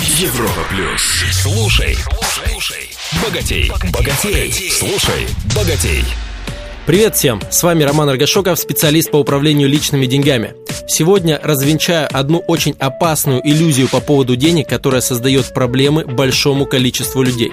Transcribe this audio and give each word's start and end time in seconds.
Европа 0.00 0.62
плюс. 0.70 1.22
Слушай, 1.30 1.96
слушай, 2.22 2.90
богатей, 3.22 3.70
богатей, 3.92 4.52
слушай, 4.72 5.28
богатей. 5.54 6.04
Привет 6.84 7.14
всем! 7.14 7.40
С 7.48 7.62
вами 7.62 7.84
Роман 7.84 8.08
Аргашоков, 8.08 8.58
специалист 8.58 9.12
по 9.12 9.18
управлению 9.18 9.68
личными 9.68 10.06
деньгами. 10.06 10.54
Сегодня 10.88 11.38
развенчаю 11.40 12.08
одну 12.12 12.40
очень 12.40 12.74
опасную 12.80 13.40
иллюзию 13.48 13.88
по 13.88 14.00
поводу 14.00 14.34
денег, 14.34 14.68
которая 14.68 15.00
создает 15.00 15.54
проблемы 15.54 16.04
большому 16.04 16.66
количеству 16.66 17.22
людей. 17.22 17.52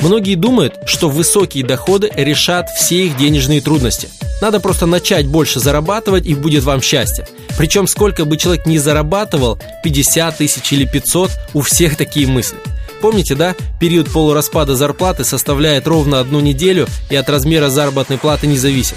Многие 0.00 0.36
думают, 0.36 0.76
что 0.86 1.08
высокие 1.08 1.64
доходы 1.64 2.08
решат 2.14 2.68
все 2.70 3.06
их 3.06 3.16
денежные 3.16 3.60
трудности. 3.60 4.08
Надо 4.40 4.60
просто 4.60 4.86
начать 4.86 5.26
больше 5.26 5.60
зарабатывать 5.60 6.26
и 6.26 6.34
будет 6.34 6.64
вам 6.64 6.82
счастье. 6.82 7.26
Причем 7.56 7.86
сколько 7.86 8.24
бы 8.24 8.36
человек 8.36 8.66
ни 8.66 8.78
зарабатывал, 8.78 9.58
50 9.82 10.38
тысяч 10.38 10.72
или 10.72 10.84
500, 10.84 11.30
у 11.54 11.62
всех 11.62 11.96
такие 11.96 12.26
мысли– 12.26 12.58
Помните, 13.04 13.34
да? 13.34 13.54
Период 13.78 14.10
полураспада 14.10 14.76
зарплаты 14.76 15.24
составляет 15.24 15.86
ровно 15.86 16.20
одну 16.20 16.40
неделю 16.40 16.88
и 17.10 17.16
от 17.16 17.28
размера 17.28 17.68
заработной 17.68 18.16
платы 18.16 18.46
не 18.46 18.56
зависит. 18.56 18.96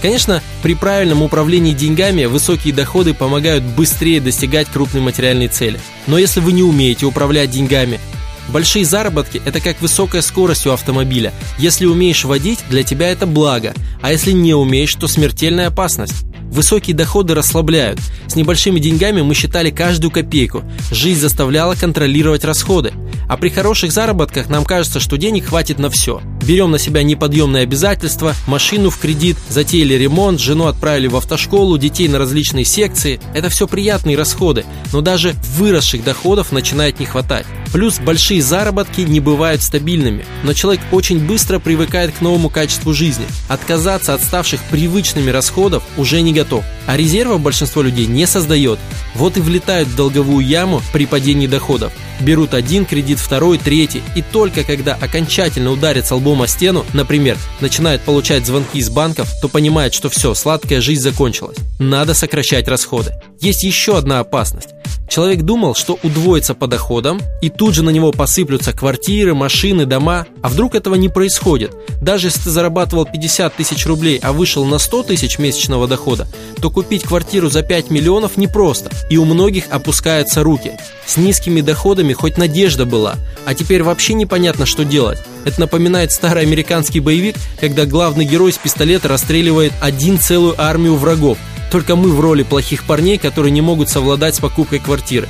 Конечно, 0.00 0.42
при 0.62 0.74
правильном 0.74 1.20
управлении 1.20 1.74
деньгами 1.74 2.24
высокие 2.24 2.72
доходы 2.72 3.12
помогают 3.12 3.62
быстрее 3.62 4.22
достигать 4.22 4.68
крупной 4.68 5.02
материальной 5.02 5.48
цели. 5.48 5.78
Но 6.06 6.16
если 6.16 6.40
вы 6.40 6.54
не 6.54 6.62
умеете 6.62 7.04
управлять 7.04 7.50
деньгами, 7.50 8.00
Большие 8.48 8.84
заработки– 8.84 9.40
это 9.44 9.60
как 9.60 9.80
высокая 9.80 10.22
скорость 10.22 10.66
у 10.66 10.72
автомобиля. 10.72 11.32
Если 11.58 11.86
умеешь 11.86 12.24
водить, 12.24 12.60
для 12.68 12.82
тебя 12.82 13.10
это 13.10 13.26
благо, 13.26 13.74
а 14.00 14.12
если 14.12 14.32
не 14.32 14.54
умеешь, 14.54 14.94
то 14.94 15.08
смертельная 15.08 15.68
опасность. 15.68 16.24
Высокие 16.52 16.94
доходы 16.94 17.34
расслабляют. 17.34 17.98
С 18.26 18.36
небольшими 18.36 18.78
деньгами 18.78 19.22
мы 19.22 19.34
считали 19.34 19.70
каждую 19.70 20.10
копейку. 20.10 20.62
Жизнь 20.90 21.20
заставляла 21.20 21.74
контролировать 21.74 22.44
расходы. 22.44 22.92
А 23.26 23.38
при 23.38 23.48
хороших 23.48 23.90
заработках 23.90 24.50
нам 24.50 24.66
кажется, 24.66 25.00
что 25.00 25.16
денег 25.16 25.46
хватит 25.46 25.78
на 25.78 25.88
все. 25.88 26.20
Берем 26.46 26.70
на 26.70 26.78
себя 26.78 27.02
неподъемные 27.02 27.62
обязательства, 27.62 28.34
машину 28.46 28.90
в 28.90 28.98
кредит, 28.98 29.38
затеяли 29.48 29.94
ремонт, 29.94 30.40
жену 30.40 30.66
отправили 30.66 31.06
в 31.06 31.16
автошколу, 31.16 31.78
детей 31.78 32.08
на 32.08 32.18
различные 32.18 32.66
секции. 32.66 33.18
Это 33.32 33.48
все 33.48 33.66
приятные 33.66 34.18
расходы, 34.18 34.66
но 34.92 35.00
даже 35.00 35.34
выросших 35.56 36.04
доходов 36.04 36.52
начинает 36.52 37.00
не 37.00 37.06
хватать. 37.06 37.46
Плюс 37.72 37.98
большие 37.98 38.42
заработки 38.42 39.00
не 39.00 39.20
бывают 39.20 39.62
стабильными, 39.62 40.26
но 40.42 40.52
человек 40.52 40.82
очень 40.92 41.18
быстро 41.18 41.58
привыкает 41.58 42.12
к 42.12 42.20
новому 42.20 42.50
качеству 42.50 42.92
жизни. 42.92 43.24
Отказаться 43.48 44.12
от 44.14 44.22
ставших 44.22 44.60
привычными 44.64 45.30
расходов 45.30 45.82
уже 45.96 46.20
не 46.20 46.32
готов. 46.32 46.64
А 46.86 46.96
резерва 46.96 47.38
большинство 47.38 47.80
людей 47.80 48.06
не 48.06 48.26
создает. 48.26 48.78
Вот 49.14 49.36
и 49.36 49.40
влетают 49.40 49.88
в 49.88 49.96
долговую 49.96 50.46
яму 50.46 50.82
при 50.92 51.06
падении 51.06 51.46
доходов. 51.46 51.92
Берут 52.20 52.54
один 52.54 52.84
кредит, 52.84 53.18
второй, 53.18 53.58
третий, 53.58 54.02
и 54.14 54.22
только 54.22 54.64
когда 54.64 54.94
окончательно 54.94 55.72
ударятся 55.72 56.14
лбом 56.14 56.42
о 56.42 56.46
стену, 56.46 56.84
например, 56.92 57.36
начинают 57.60 58.02
получать 58.02 58.46
звонки 58.46 58.78
из 58.78 58.90
банков, 58.90 59.28
то 59.40 59.48
понимают, 59.48 59.94
что 59.94 60.08
все, 60.08 60.34
сладкая 60.34 60.80
жизнь 60.80 61.02
закончилась. 61.02 61.56
Надо 61.78 62.14
сокращать 62.14 62.68
расходы. 62.68 63.12
Есть 63.40 63.64
еще 63.64 63.96
одна 63.96 64.20
опасность. 64.20 64.68
Человек 65.12 65.42
думал, 65.42 65.74
что 65.74 65.98
удвоится 66.02 66.54
по 66.54 66.66
доходам, 66.66 67.20
и 67.42 67.50
тут 67.50 67.74
же 67.74 67.82
на 67.82 67.90
него 67.90 68.12
посыплются 68.12 68.72
квартиры, 68.72 69.34
машины, 69.34 69.84
дома. 69.84 70.24
А 70.40 70.48
вдруг 70.48 70.74
этого 70.74 70.94
не 70.94 71.10
происходит? 71.10 71.76
Даже 72.00 72.28
если 72.28 72.44
ты 72.44 72.48
зарабатывал 72.48 73.04
50 73.04 73.54
тысяч 73.54 73.84
рублей, 73.84 74.18
а 74.22 74.32
вышел 74.32 74.64
на 74.64 74.78
100 74.78 75.02
тысяч 75.02 75.38
месячного 75.38 75.86
дохода, 75.86 76.26
то 76.62 76.70
купить 76.70 77.02
квартиру 77.02 77.50
за 77.50 77.62
5 77.62 77.90
миллионов 77.90 78.38
непросто, 78.38 78.90
и 79.10 79.18
у 79.18 79.26
многих 79.26 79.64
опускаются 79.68 80.42
руки. 80.42 80.78
С 81.04 81.18
низкими 81.18 81.60
доходами 81.60 82.14
хоть 82.14 82.38
надежда 82.38 82.86
была, 82.86 83.16
а 83.44 83.52
теперь 83.52 83.82
вообще 83.82 84.14
непонятно, 84.14 84.64
что 84.64 84.82
делать. 84.82 85.18
Это 85.44 85.60
напоминает 85.60 86.10
старый 86.10 86.44
американский 86.44 87.00
боевик, 87.00 87.36
когда 87.60 87.84
главный 87.84 88.24
герой 88.24 88.50
с 88.50 88.56
пистолета 88.56 89.08
расстреливает 89.08 89.74
один 89.82 90.18
целую 90.18 90.58
армию 90.58 90.96
врагов– 90.96 91.36
только 91.72 91.96
мы 91.96 92.10
в 92.10 92.20
роли 92.20 92.42
плохих 92.42 92.84
парней, 92.84 93.16
которые 93.16 93.50
не 93.50 93.62
могут 93.62 93.88
совладать 93.88 94.34
с 94.34 94.40
покупкой 94.40 94.78
квартиры. 94.78 95.26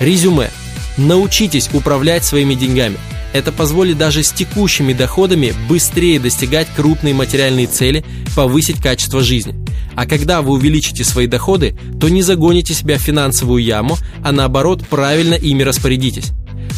Резюме. 0.00 0.50
Научитесь 0.96 1.68
управлять 1.74 2.24
своими 2.24 2.54
деньгами. 2.54 2.96
Это 3.34 3.52
позволит 3.52 3.98
даже 3.98 4.22
с 4.22 4.32
текущими 4.32 4.94
доходами 4.94 5.52
быстрее 5.68 6.18
достигать 6.18 6.66
крупные 6.74 7.12
материальные 7.12 7.66
цели, 7.66 8.06
повысить 8.34 8.80
качество 8.80 9.20
жизни. 9.20 9.54
А 9.94 10.06
когда 10.06 10.40
вы 10.40 10.54
увеличите 10.54 11.04
свои 11.04 11.26
доходы, 11.26 11.78
то 12.00 12.08
не 12.08 12.22
загоните 12.22 12.72
себя 12.72 12.96
в 12.96 13.02
финансовую 13.02 13.62
яму, 13.62 13.98
а 14.24 14.32
наоборот 14.32 14.86
правильно 14.88 15.34
ими 15.34 15.62
распорядитесь. 15.62 16.32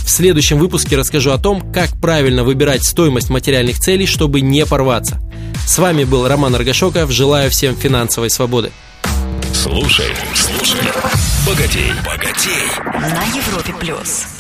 В 0.05 0.11
следующем 0.11 0.59
выпуске 0.59 0.97
расскажу 0.97 1.31
о 1.31 1.39
том, 1.39 1.73
как 1.73 2.01
правильно 2.01 2.43
выбирать 2.43 2.83
стоимость 2.83 3.31
материальных 3.31 3.79
целей, 3.79 4.07
чтобы 4.07 4.41
не 4.41 4.67
порваться. 4.67 5.21
С 5.69 5.79
вами 5.79 6.03
был 6.03 6.27
Роман 6.27 6.57
Аргашоков. 6.57 7.13
Желаю 7.13 7.49
всем 7.51 7.77
финансовой 7.77 8.31
свободы. 8.31 8.73
Слушай, 9.61 10.15
слушай, 10.37 10.81
богатей, 11.45 11.93
богатей. 12.05 12.63
На 12.95 13.25
Европе 13.37 13.75
плюс. 13.81 14.38